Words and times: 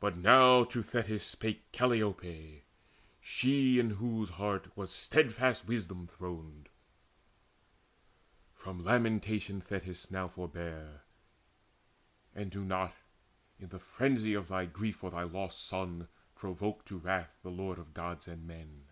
But 0.00 0.16
now 0.16 0.64
to 0.64 0.82
Thetis 0.82 1.22
spake 1.24 1.70
Calliope, 1.70 2.64
She 3.20 3.78
in 3.78 3.90
whose 3.90 4.30
heart 4.30 4.76
was 4.76 4.90
steadfast 4.90 5.68
wisdom 5.68 6.08
throned: 6.08 6.68
"From 8.56 8.82
lamentation, 8.82 9.60
Thetis, 9.60 10.10
now 10.10 10.26
forbear, 10.26 11.02
And 12.34 12.50
do 12.50 12.64
not, 12.64 12.92
in 13.60 13.68
the 13.68 13.78
frenzy 13.78 14.34
of 14.34 14.48
thy 14.48 14.66
grief 14.66 14.96
For 14.96 15.12
thy 15.12 15.22
lost 15.22 15.64
son, 15.64 16.08
provoke 16.34 16.84
to 16.86 16.98
wrath 16.98 17.38
the 17.44 17.50
Lord 17.52 17.78
Of 17.78 17.94
Gods 17.94 18.26
and 18.26 18.44
men. 18.44 18.88